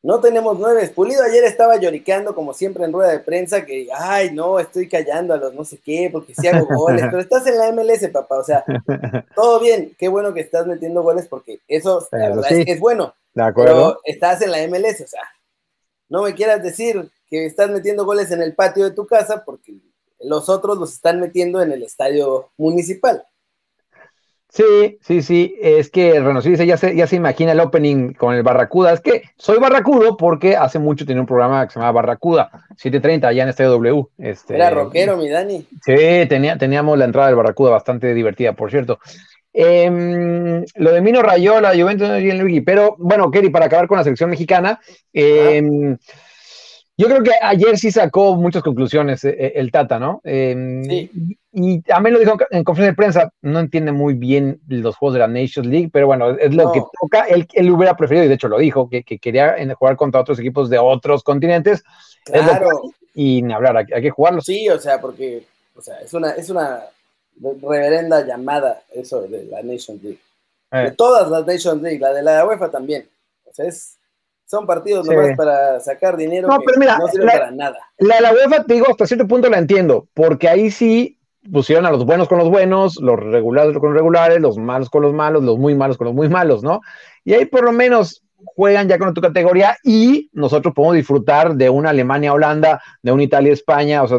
no 0.00 0.20
tenemos 0.20 0.56
nueve. 0.60 0.88
Pulido 0.94 1.24
ayer 1.24 1.42
estaba 1.42 1.74
lloriqueando, 1.74 2.36
como 2.36 2.54
siempre 2.54 2.84
en 2.84 2.92
rueda 2.92 3.10
de 3.10 3.18
prensa, 3.18 3.66
que, 3.66 3.88
ay, 3.92 4.30
no, 4.32 4.60
estoy 4.60 4.88
callando 4.88 5.34
a 5.34 5.36
los 5.36 5.52
no 5.52 5.64
sé 5.64 5.78
qué, 5.78 6.08
porque 6.12 6.36
si 6.36 6.46
hago 6.46 6.68
goles, 6.72 7.02
pero 7.10 7.18
estás 7.18 7.44
en 7.48 7.58
la 7.58 7.72
MLS, 7.72 8.08
papá, 8.12 8.38
o 8.38 8.44
sea, 8.44 8.64
todo 9.34 9.58
bien, 9.58 9.92
qué 9.98 10.06
bueno 10.06 10.32
que 10.32 10.42
estás 10.42 10.68
metiendo 10.68 11.02
goles, 11.02 11.26
porque 11.26 11.58
eso, 11.66 12.06
es, 12.12 12.78
bueno, 12.78 13.12
de 13.34 13.42
acuerdo. 13.42 13.74
pero 13.74 14.00
estás 14.04 14.40
en 14.42 14.52
la 14.52 14.58
MLS, 14.68 15.00
o 15.00 15.08
sea, 15.08 15.22
no 16.08 16.22
me 16.22 16.36
quieras 16.36 16.62
decir 16.62 17.10
que 17.28 17.44
estás 17.44 17.70
metiendo 17.70 18.04
goles 18.04 18.30
en 18.30 18.40
el 18.40 18.54
patio 18.54 18.84
de 18.84 18.92
tu 18.92 19.08
casa, 19.08 19.42
porque 19.44 19.74
los 20.20 20.48
otros 20.48 20.78
los 20.78 20.92
están 20.92 21.18
metiendo 21.18 21.60
en 21.60 21.72
el 21.72 21.82
estadio 21.82 22.52
municipal. 22.56 23.24
Sí, 24.52 24.98
sí, 25.00 25.22
sí, 25.22 25.54
es 25.60 25.90
que 25.90 26.18
Reno 26.18 26.40
dice, 26.40 26.66
ya 26.66 26.76
se, 26.76 26.96
ya 26.96 27.06
se 27.06 27.14
imagina 27.14 27.52
el 27.52 27.60
opening 27.60 28.14
con 28.14 28.34
el 28.34 28.42
Barracuda. 28.42 28.92
Es 28.92 29.00
que 29.00 29.22
soy 29.36 29.58
barracudo 29.58 30.16
porque 30.16 30.56
hace 30.56 30.80
mucho 30.80 31.06
tenía 31.06 31.20
un 31.20 31.26
programa 31.26 31.64
que 31.66 31.72
se 31.72 31.78
llamaba 31.78 32.02
Barracuda, 32.02 32.50
7.30, 32.76 33.24
allá 33.26 33.44
en 33.44 33.48
Estadio 33.48 33.70
W. 33.70 34.06
Este, 34.18 34.56
Era 34.56 34.70
rockero, 34.70 35.16
mi 35.16 35.28
Dani. 35.28 35.64
Sí, 35.84 36.26
tenía, 36.28 36.58
teníamos 36.58 36.98
la 36.98 37.04
entrada 37.04 37.28
del 37.28 37.36
Barracuda 37.36 37.70
bastante 37.70 38.12
divertida, 38.12 38.52
por 38.52 38.72
cierto. 38.72 38.98
Em, 39.52 40.64
lo 40.76 40.92
de 40.92 41.00
Mino 41.00 41.22
Rayó, 41.22 41.60
la 41.60 41.70
Juventus, 41.70 42.08
pero 42.66 42.96
bueno, 42.98 43.30
Kerry, 43.30 43.50
para 43.50 43.66
acabar 43.66 43.86
con 43.86 43.98
la 43.98 44.04
selección 44.04 44.30
mexicana, 44.30 44.80
eh, 45.12 45.96
yo 47.00 47.06
creo 47.06 47.22
que 47.22 47.32
ayer 47.40 47.78
sí 47.78 47.90
sacó 47.90 48.36
muchas 48.36 48.62
conclusiones 48.62 49.24
eh, 49.24 49.34
eh, 49.38 49.52
el 49.54 49.72
Tata, 49.72 49.98
¿no? 49.98 50.20
Em, 50.22 50.84
sí. 50.84 51.10
Y 51.52 51.82
a 51.90 51.98
mí 51.98 52.10
lo 52.10 52.18
dijo 52.18 52.36
en 52.50 52.62
conferencia 52.62 52.92
de 52.92 52.96
prensa, 52.96 53.32
no 53.40 53.58
entiende 53.58 53.90
muy 53.90 54.12
bien 54.12 54.60
los 54.68 54.96
juegos 54.96 55.14
de 55.14 55.20
la 55.20 55.26
Nations 55.26 55.66
League, 55.66 55.88
pero 55.90 56.06
bueno, 56.06 56.30
es 56.30 56.54
lo 56.54 56.70
que 56.72 56.82
toca. 57.00 57.22
Él, 57.22 57.48
él, 57.54 57.70
hubiera 57.70 57.96
preferido, 57.96 58.26
y 58.26 58.28
de 58.28 58.34
hecho 58.34 58.48
lo 58.48 58.58
dijo, 58.58 58.90
que, 58.90 59.02
quería 59.02 59.56
jugar 59.76 59.96
contra 59.96 60.20
otros 60.20 60.38
equipos 60.38 60.68
de 60.68 60.78
otros 60.78 61.24
continentes. 61.24 61.82
Claro. 62.24 62.68
y 63.14 63.40
ni 63.40 63.52
hablar, 63.54 63.78
hay, 63.78 64.02
que 64.02 64.10
jugarlo. 64.10 64.42
Sí, 64.42 64.68
o 64.68 64.78
sea, 64.78 65.00
porque 65.00 65.44
o 65.74 65.80
sea, 65.80 66.00
es, 66.00 66.12
una, 66.12 66.32
es 66.32 66.50
una 66.50 66.84
reverenda 67.62 68.26
llamada 68.26 68.82
eso 68.92 69.22
de 69.22 69.46
la 69.46 69.62
Nations 69.62 70.02
League. 70.02 70.20
De 70.70 70.88
eh. 70.88 70.94
todas 70.96 71.30
las 71.30 71.46
Nations 71.46 71.82
League, 71.82 71.98
la 71.98 72.12
de 72.12 72.22
la 72.22 72.46
UEFA 72.46 72.70
también. 72.70 73.08
O 73.46 73.54
sea, 73.54 73.66
es 73.66 73.96
son 74.50 74.66
partidos 74.66 75.06
nomás 75.06 75.36
para 75.36 75.78
sacar 75.78 76.16
dinero 76.16 76.48
no, 76.48 76.58
pero 76.66 76.80
mira, 76.80 76.98
no 76.98 77.06
sirve 77.06 77.26
para 77.26 77.52
nada. 77.52 77.78
La, 77.98 78.20
la 78.20 78.32
UEFA, 78.32 78.64
te 78.64 78.74
digo, 78.74 78.86
hasta 78.90 79.06
cierto 79.06 79.28
punto 79.28 79.48
la 79.48 79.58
entiendo, 79.58 80.08
porque 80.12 80.48
ahí 80.48 80.72
sí 80.72 81.20
pusieron 81.52 81.86
a 81.86 81.92
los 81.92 82.04
buenos 82.04 82.28
con 82.28 82.38
los 82.38 82.50
buenos, 82.50 82.96
los 83.00 83.18
regulares 83.20 83.78
con 83.78 83.90
los 83.90 83.96
regulares, 83.96 84.40
los 84.40 84.58
malos 84.58 84.90
con 84.90 85.02
los 85.02 85.14
malos, 85.14 85.44
los 85.44 85.56
muy 85.56 85.76
malos 85.76 85.96
con 85.96 86.06
los 86.06 86.14
muy 86.14 86.28
malos, 86.28 86.64
¿no? 86.64 86.80
Y 87.24 87.34
ahí 87.34 87.46
por 87.46 87.62
lo 87.62 87.70
menos 87.70 88.24
juegan 88.56 88.88
ya 88.88 88.98
con 88.98 89.14
tu 89.14 89.20
categoría 89.20 89.76
y 89.84 90.28
nosotros 90.32 90.74
podemos 90.74 90.96
disfrutar 90.96 91.54
de 91.54 91.70
una 91.70 91.90
Alemania-Holanda, 91.90 92.82
de 93.02 93.12
una 93.12 93.22
Italia-España, 93.22 94.02
o 94.02 94.08
sea, 94.08 94.18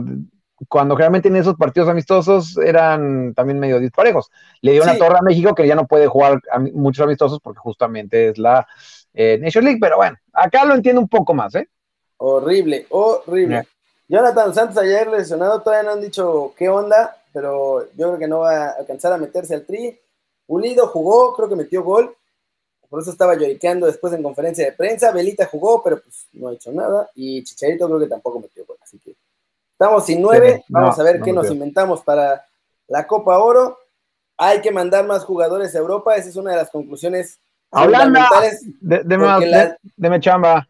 cuando 0.69 0.95
generalmente 0.95 1.27
en 1.27 1.35
esos 1.35 1.55
partidos 1.55 1.89
amistosos 1.89 2.57
eran 2.57 3.33
también 3.33 3.59
medio 3.59 3.79
disparejos. 3.79 4.31
Le 4.61 4.71
dio 4.71 4.83
una 4.83 4.97
torre 4.97 5.17
a 5.17 5.23
México 5.23 5.53
que 5.55 5.67
ya 5.67 5.75
no 5.75 5.87
puede 5.87 6.07
jugar 6.07 6.39
muchos 6.73 7.03
amistosos 7.03 7.39
porque 7.41 7.59
justamente 7.59 8.29
es 8.29 8.37
la 8.37 8.65
eh, 9.13 9.37
Nation 9.39 9.63
League, 9.63 9.79
pero 9.79 9.97
bueno, 9.97 10.17
acá 10.33 10.65
lo 10.65 10.75
entiendo 10.75 11.01
un 11.01 11.09
poco 11.09 11.33
más, 11.33 11.55
¿eh? 11.55 11.67
Horrible, 12.17 12.85
horrible. 12.89 13.67
Jonathan 14.07 14.53
Santos 14.53 14.77
ayer 14.77 15.07
lesionado, 15.07 15.61
todavía 15.61 15.83
no 15.83 15.95
han 15.95 16.01
dicho 16.01 16.53
qué 16.57 16.69
onda, 16.69 17.17
pero 17.33 17.85
yo 17.95 18.07
creo 18.07 18.19
que 18.19 18.27
no 18.27 18.39
va 18.39 18.65
a 18.65 18.69
alcanzar 18.71 19.13
a 19.13 19.17
meterse 19.17 19.55
al 19.55 19.65
tri. 19.65 19.97
Unido 20.47 20.87
jugó, 20.87 21.33
creo 21.35 21.47
que 21.47 21.55
metió 21.55 21.83
gol, 21.83 22.15
por 22.89 23.01
eso 23.01 23.11
estaba 23.11 23.35
lloriqueando 23.35 23.87
después 23.87 24.11
en 24.11 24.21
conferencia 24.21 24.65
de 24.65 24.73
prensa. 24.73 25.13
Belita 25.13 25.45
jugó, 25.45 25.81
pero 25.81 26.01
pues 26.01 26.27
no 26.33 26.49
ha 26.49 26.53
hecho 26.53 26.73
nada. 26.73 27.09
Y 27.15 27.41
Chicharito 27.41 27.87
creo 27.87 27.99
que 27.99 28.07
tampoco 28.07 28.41
metió 28.41 28.65
gol, 28.65 28.75
así 28.83 28.99
que 28.99 29.15
estamos 29.71 30.05
sin 30.05 30.21
nueve. 30.21 30.65
Vamos 30.67 30.99
a 30.99 31.03
ver 31.03 31.21
qué 31.21 31.31
nos 31.31 31.49
inventamos 31.49 32.01
para 32.01 32.45
la 32.89 33.07
Copa 33.07 33.39
Oro. 33.39 33.77
Hay 34.35 34.59
que 34.59 34.71
mandar 34.71 35.07
más 35.07 35.23
jugadores 35.23 35.73
a 35.73 35.79
Europa, 35.79 36.15
esa 36.15 36.27
es 36.27 36.35
una 36.35 36.51
de 36.51 36.57
las 36.57 36.69
conclusiones 36.69 37.39
Holanda, 37.71 38.27
de, 38.81 39.03
de, 39.03 40.09
de, 40.09 40.19
chamba. 40.19 40.67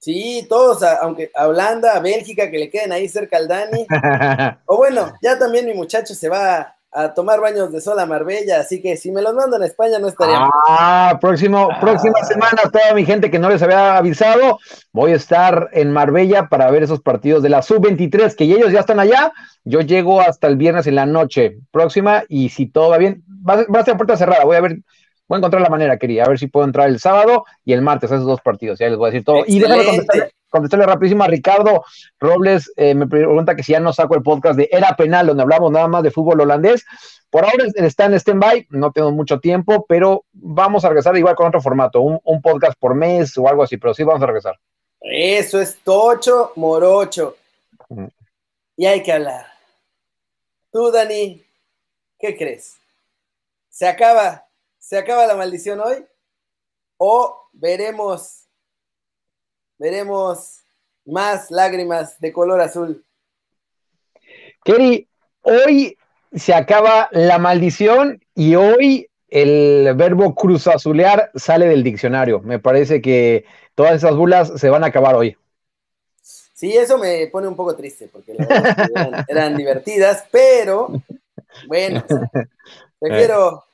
Sí, 0.00 0.46
todos, 0.48 0.82
aunque 0.82 1.30
a 1.34 1.48
Holanda, 1.48 1.94
a 1.94 2.00
Bélgica, 2.00 2.50
que 2.50 2.58
le 2.58 2.70
queden 2.70 2.92
ahí 2.92 3.08
cerca 3.08 3.36
al 3.36 3.48
Dani. 3.48 3.86
o 4.66 4.76
bueno, 4.76 5.12
ya 5.22 5.38
también 5.38 5.66
mi 5.66 5.74
muchacho 5.74 6.14
se 6.14 6.28
va 6.28 6.74
a 6.90 7.12
tomar 7.12 7.40
baños 7.40 7.70
de 7.70 7.80
sol 7.82 7.98
a 8.00 8.06
Marbella, 8.06 8.60
así 8.60 8.80
que 8.80 8.96
si 8.96 9.12
me 9.12 9.20
los 9.20 9.34
mandan 9.34 9.62
a 9.62 9.66
España 9.66 9.98
no 9.98 10.08
estaría. 10.08 10.48
Ah, 10.68 11.18
próximo, 11.20 11.68
próxima 11.80 12.22
semana, 12.24 12.62
toda 12.72 12.94
mi 12.94 13.04
gente 13.04 13.30
que 13.30 13.38
no 13.38 13.50
les 13.50 13.62
había 13.62 13.98
avisado, 13.98 14.58
voy 14.92 15.12
a 15.12 15.16
estar 15.16 15.68
en 15.72 15.92
Marbella 15.92 16.48
para 16.48 16.70
ver 16.70 16.82
esos 16.82 17.00
partidos 17.00 17.42
de 17.42 17.50
la 17.50 17.60
Sub-23, 17.60 18.34
que 18.34 18.44
ellos 18.44 18.72
ya 18.72 18.80
están 18.80 19.00
allá. 19.00 19.32
Yo 19.64 19.80
llego 19.80 20.20
hasta 20.20 20.46
el 20.46 20.56
viernes 20.56 20.86
en 20.86 20.94
la 20.94 21.04
noche 21.04 21.58
próxima 21.70 22.24
y 22.28 22.48
si 22.48 22.66
todo 22.66 22.88
va 22.88 22.98
bien, 22.98 23.22
va, 23.46 23.64
va 23.64 23.80
a 23.80 23.84
ser 23.84 23.96
puerta 23.96 24.16
cerrada, 24.16 24.44
voy 24.44 24.56
a 24.56 24.62
ver 24.62 24.78
Voy 25.28 25.36
a 25.36 25.38
encontrar 25.38 25.62
la 25.62 25.68
manera, 25.68 25.98
quería, 25.98 26.24
a 26.24 26.28
ver 26.28 26.38
si 26.38 26.46
puedo 26.46 26.66
entrar 26.66 26.88
el 26.88 26.98
sábado 26.98 27.44
y 27.62 27.74
el 27.74 27.82
martes 27.82 28.10
esos 28.10 28.24
dos 28.24 28.40
partidos. 28.40 28.78
Ya 28.78 28.88
les 28.88 28.96
voy 28.96 29.08
a 29.08 29.12
decir 29.12 29.24
todo. 29.24 29.44
Y 29.46 29.58
déjame 29.58 30.06
contestarle, 30.48 30.86
rapidísimo 30.86 31.22
a 31.22 31.26
Ricardo 31.26 31.84
Robles. 32.18 32.72
Eh, 32.76 32.94
me 32.94 33.06
pregunta 33.06 33.54
que 33.54 33.62
si 33.62 33.72
ya 33.72 33.80
no 33.80 33.92
saco 33.92 34.14
el 34.14 34.22
podcast 34.22 34.56
de 34.56 34.70
Era 34.72 34.96
Penal, 34.96 35.26
donde 35.26 35.42
hablamos 35.42 35.70
nada 35.70 35.86
más 35.86 36.02
de 36.02 36.10
fútbol 36.10 36.40
holandés. 36.40 36.86
Por 37.28 37.44
ahora 37.44 37.64
está 37.74 38.06
en 38.06 38.14
stand-by, 38.14 38.68
no 38.70 38.90
tengo 38.90 39.10
mucho 39.12 39.38
tiempo, 39.38 39.84
pero 39.86 40.24
vamos 40.32 40.86
a 40.86 40.88
regresar 40.88 41.14
igual 41.18 41.34
con 41.34 41.48
otro 41.48 41.60
formato, 41.60 42.00
un, 42.00 42.40
podcast 42.40 42.78
por 42.80 42.94
mes 42.94 43.36
o 43.36 43.46
algo 43.46 43.62
así, 43.62 43.76
pero 43.76 43.92
sí 43.92 44.02
vamos 44.04 44.22
a 44.22 44.26
regresar. 44.26 44.58
Eso 45.02 45.60
es 45.60 45.78
tocho 45.84 46.52
morocho. 46.56 47.36
Y 48.78 48.86
hay 48.86 49.02
que 49.02 49.12
hablar. 49.12 49.44
Tú, 50.72 50.90
Dani, 50.90 51.42
¿qué 52.18 52.34
crees? 52.34 52.78
¿Se 53.68 53.86
acaba 53.86 54.47
¿Se 54.88 54.96
acaba 54.96 55.26
la 55.26 55.36
maldición 55.36 55.80
hoy? 55.80 56.02
¿O 56.96 57.50
veremos, 57.52 58.46
veremos 59.76 60.60
más 61.04 61.50
lágrimas 61.50 62.18
de 62.20 62.32
color 62.32 62.62
azul? 62.62 63.04
Kerry, 64.64 65.06
hoy 65.42 65.98
se 66.32 66.54
acaba 66.54 67.10
la 67.12 67.38
maldición 67.38 68.24
y 68.34 68.54
hoy 68.54 69.10
el 69.28 69.94
verbo 69.94 70.34
cruzazulear 70.34 71.32
sale 71.34 71.66
del 71.66 71.82
diccionario. 71.82 72.40
Me 72.40 72.58
parece 72.58 73.02
que 73.02 73.44
todas 73.74 73.92
esas 73.92 74.16
bulas 74.16 74.54
se 74.56 74.70
van 74.70 74.84
a 74.84 74.86
acabar 74.86 75.16
hoy. 75.16 75.36
Sí, 76.22 76.74
eso 76.74 76.96
me 76.96 77.26
pone 77.26 77.46
un 77.46 77.56
poco 77.56 77.76
triste 77.76 78.08
porque 78.10 78.32
eran, 78.32 79.26
eran, 79.28 79.54
divertidas, 79.54 80.24
pero 80.32 80.88
bueno, 81.66 82.02
prefiero 82.98 83.64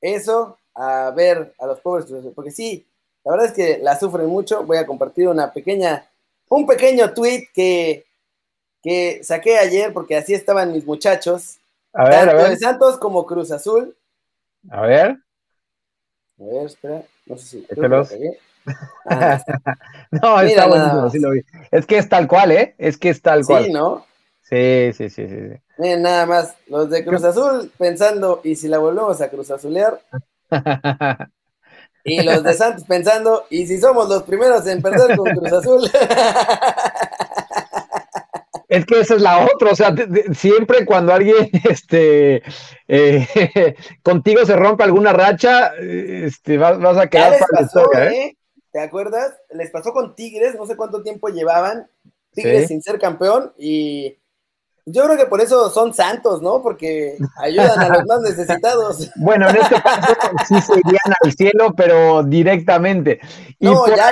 eso 0.00 0.58
a 0.74 1.10
ver 1.10 1.54
a 1.58 1.66
los 1.66 1.80
pobres, 1.80 2.06
porque 2.34 2.50
sí, 2.50 2.86
la 3.24 3.32
verdad 3.32 3.46
es 3.46 3.52
que 3.52 3.78
la 3.82 3.98
sufren 3.98 4.26
mucho. 4.26 4.64
Voy 4.64 4.76
a 4.76 4.86
compartir 4.86 5.28
una 5.28 5.52
pequeña, 5.52 6.06
un 6.48 6.66
pequeño 6.66 7.12
tweet 7.14 7.48
que, 7.54 8.04
que 8.82 9.22
saqué 9.24 9.58
ayer, 9.58 9.92
porque 9.92 10.16
así 10.16 10.34
estaban 10.34 10.72
mis 10.72 10.84
muchachos. 10.84 11.58
A 11.92 12.08
ver, 12.08 12.26
tanto 12.26 12.50
de 12.50 12.56
Santos 12.56 12.98
como 12.98 13.24
Cruz 13.24 13.50
Azul. 13.50 13.96
A 14.70 14.82
ver. 14.82 15.16
A 16.38 16.44
ver, 16.44 16.66
espera, 16.66 17.02
no 17.26 17.36
sé 17.36 17.46
si. 17.46 17.66
Ah, 19.04 19.38
no, 20.10 20.40
está 20.40 20.66
buenísimo, 20.66 21.10
sí 21.10 21.18
lo 21.18 21.30
vi. 21.32 21.42
Es 21.70 21.84
que 21.84 21.98
es 21.98 22.08
tal 22.08 22.26
cual, 22.26 22.50
¿eh? 22.50 22.74
Es 22.78 22.96
que 22.96 23.10
es 23.10 23.20
tal 23.20 23.44
cual. 23.44 23.66
Sí, 23.66 23.72
¿no? 23.74 24.06
Sí, 24.40 24.90
sí, 24.94 25.10
sí, 25.10 25.28
sí. 25.28 25.60
Miren, 25.76 26.00
nada 26.00 26.24
más, 26.24 26.56
los 26.68 26.88
de 26.88 27.04
Cruz 27.04 27.24
Azul 27.24 27.70
pensando, 27.76 28.40
y 28.42 28.56
si 28.56 28.68
la 28.68 28.78
volvemos 28.78 29.20
a 29.20 29.28
Cruz 29.28 29.50
Azulear, 29.50 30.00
y 32.04 32.22
los 32.22 32.42
de 32.42 32.54
Santos 32.54 32.84
pensando, 32.84 33.46
¿y 33.50 33.66
si 33.66 33.78
somos 33.78 34.08
los 34.08 34.22
primeros 34.24 34.66
en 34.66 34.82
perder 34.82 35.16
con 35.16 35.30
Cruz 35.34 35.52
Azul? 35.52 35.90
Es 38.66 38.86
que 38.86 39.00
esa 39.00 39.14
es 39.14 39.22
la 39.22 39.44
otra, 39.44 39.70
o 39.70 39.76
sea, 39.76 39.94
siempre 40.32 40.84
cuando 40.84 41.12
alguien, 41.12 41.48
este, 41.70 42.42
eh, 42.88 43.74
contigo 44.02 44.44
se 44.44 44.56
rompe 44.56 44.82
alguna 44.82 45.12
racha, 45.12 45.74
este, 45.76 46.58
vas, 46.58 46.96
a 46.96 47.06
quedar 47.06 47.38
para 47.38 47.46
la 47.52 47.66
historia, 47.66 48.10
¿eh? 48.10 48.36
¿te 48.72 48.80
acuerdas? 48.80 49.32
Les 49.50 49.70
pasó 49.70 49.92
con 49.92 50.16
Tigres, 50.16 50.56
no 50.56 50.66
sé 50.66 50.76
cuánto 50.76 51.02
tiempo 51.02 51.28
llevaban, 51.28 51.88
Tigres 52.32 52.66
sin 52.68 52.82
ser 52.82 52.98
campeón, 52.98 53.52
y 53.56 54.18
yo 54.86 55.04
creo 55.04 55.16
que 55.16 55.26
por 55.26 55.40
eso 55.40 55.70
son 55.70 55.94
santos, 55.94 56.42
¿no? 56.42 56.62
Porque 56.62 57.16
ayudan 57.38 57.80
a 57.80 57.88
los 57.88 58.04
más 58.06 58.20
necesitados. 58.22 59.10
Bueno, 59.16 59.48
en 59.48 59.56
este 59.56 59.80
caso 59.80 60.14
sí 60.46 60.60
se 60.60 60.72
irían 60.72 61.14
al 61.22 61.32
cielo, 61.32 61.74
pero 61.76 62.22
directamente. 62.22 63.20
no, 63.60 63.86
ya, 63.88 64.10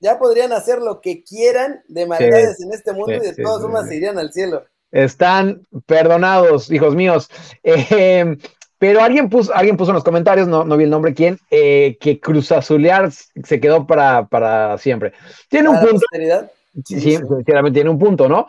ya, 0.00 0.18
podrían 0.18 0.52
hacer 0.52 0.80
lo 0.80 1.00
que 1.00 1.22
quieran 1.22 1.82
de 1.88 2.06
maldades 2.06 2.60
en 2.60 2.72
este 2.72 2.92
mundo 2.92 3.12
y 3.12 3.20
de 3.20 3.34
todas 3.34 3.62
formas 3.62 3.88
se 3.88 3.96
irían 3.96 4.18
al 4.18 4.32
cielo. 4.32 4.64
Están 4.90 5.66
perdonados, 5.86 6.70
hijos 6.70 6.94
míos. 6.94 7.28
Eh, 7.62 8.36
pero 8.78 9.02
alguien 9.02 9.28
puso, 9.28 9.54
alguien 9.54 9.76
puso 9.76 9.90
en 9.90 9.96
los 9.96 10.04
comentarios, 10.04 10.48
no, 10.48 10.64
no 10.64 10.78
vi 10.78 10.84
el 10.84 10.90
nombre 10.90 11.12
quién, 11.12 11.38
eh, 11.50 11.98
que 12.00 12.18
Cruz 12.18 12.50
Azulear 12.50 13.12
se 13.12 13.60
quedó 13.60 13.86
para, 13.86 14.26
para 14.26 14.78
siempre. 14.78 15.12
Tiene 15.50 15.68
un 15.68 15.78
punto. 15.80 16.06
Sí, 16.86 16.98
sinceramente 16.98 17.76
tiene 17.76 17.90
un 17.90 17.98
punto, 17.98 18.26
¿no? 18.26 18.46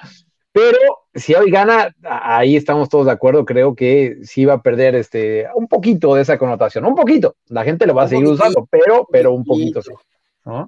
Pero 0.53 0.77
si 1.13 1.33
hoy 1.33 1.49
gana, 1.49 1.95
ahí 2.03 2.55
estamos 2.55 2.89
todos 2.89 3.05
de 3.05 3.11
acuerdo, 3.11 3.45
creo 3.45 3.75
que 3.75 4.19
sí 4.23 4.45
va 4.45 4.55
a 4.55 4.61
perder 4.61 4.95
este, 4.95 5.47
un 5.55 5.67
poquito 5.67 6.15
de 6.15 6.21
esa 6.21 6.37
connotación, 6.37 6.85
un 6.85 6.95
poquito. 6.95 7.35
La 7.47 7.63
gente 7.63 7.85
lo 7.85 7.93
va 7.93 8.03
a 8.03 8.07
seguir 8.09 8.27
usando, 8.27 8.67
pero, 8.69 9.07
pero 9.11 9.31
un 9.31 9.45
poquito 9.45 9.81
sí. 9.81 9.91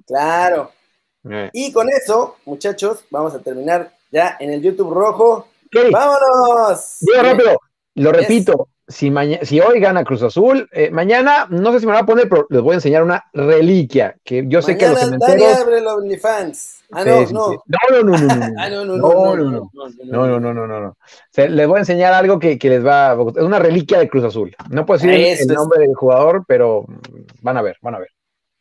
Claro. 0.06 0.70
Eh. 1.28 1.50
Y 1.52 1.72
con 1.72 1.88
eso, 1.90 2.36
muchachos, 2.44 3.04
vamos 3.10 3.34
a 3.34 3.40
terminar 3.40 3.92
ya 4.10 4.36
en 4.40 4.50
el 4.52 4.62
YouTube 4.62 4.92
rojo. 4.92 5.48
¡Vámonos! 5.90 6.98
Digo 7.00 7.22
rápido, 7.22 7.58
lo 7.96 8.12
repito, 8.12 8.68
si, 8.86 9.12
si 9.42 9.60
hoy 9.60 9.80
gana 9.80 10.04
Cruz 10.04 10.22
Azul, 10.22 10.68
mañana, 10.92 11.46
no 11.50 11.72
sé 11.72 11.80
si 11.80 11.86
me 11.86 11.92
lo 11.92 11.98
voy 11.98 12.02
a 12.02 12.06
poner, 12.06 12.28
pero 12.28 12.46
les 12.50 12.62
voy 12.62 12.72
a 12.72 12.74
enseñar 12.74 13.02
una 13.02 13.24
reliquia, 13.32 14.16
que 14.24 14.44
yo 14.46 14.62
sé 14.62 14.76
que 14.76 14.88
los 14.88 15.00
cementerios... 15.00 15.58
abre 15.58 15.80
los 15.80 15.94
OnlyFans. 15.94 16.84
Ah, 16.92 17.04
no, 17.04 17.22
no. 17.30 17.62
No, 17.66 17.78
no, 17.90 18.02
no, 18.02 18.18
no. 18.18 18.54
Ah, 18.58 18.68
no, 18.70 18.84
no, 18.84 18.96
no, 18.96 19.36
no. 19.36 19.70
No, 20.04 20.26
no, 20.26 20.38
no, 20.38 20.66
no, 20.66 20.80
no. 20.80 20.96
les 21.34 21.66
voy 21.66 21.76
a 21.76 21.80
enseñar 21.80 22.12
algo 22.12 22.38
que, 22.38 22.58
que 22.58 22.68
les 22.68 22.84
va 22.84 23.12
a... 23.12 23.14
Es 23.14 23.42
una 23.42 23.58
reliquia 23.58 23.98
de 23.98 24.08
Cruz 24.08 24.24
Azul. 24.24 24.54
No 24.70 24.86
puedo 24.86 24.98
decir 24.98 25.12
Eso 25.12 25.44
el, 25.44 25.50
el 25.50 25.56
nombre 25.56 25.80
del 25.80 25.94
jugador, 25.94 26.44
pero 26.46 26.84
van 27.40 27.56
a 27.56 27.62
ver, 27.62 27.76
van 27.80 27.96
a 27.96 27.98
ver. 27.98 28.08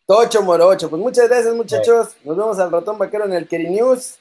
Tocho 0.06 0.42
Morocho. 0.42 0.90
Pues 0.90 1.02
muchas 1.02 1.30
gracias, 1.30 1.54
muchachos. 1.54 2.10
Sí. 2.10 2.28
Nos 2.28 2.38
vemos 2.38 2.60
al 2.60 2.72
ratón 2.72 2.98
vaquero 2.98 3.26
en 3.26 3.34
el 3.34 3.48
Keri 3.48 3.70
News. 3.70 4.18